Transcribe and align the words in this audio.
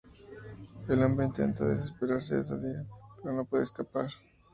El 0.89 1.03
hombre 1.03 1.27
intenta 1.27 1.63
desesperadamente 1.63 2.41
salir 2.43 2.87
pero 3.21 3.35
no 3.35 3.45
puede 3.45 3.65
escapar. 3.65 4.09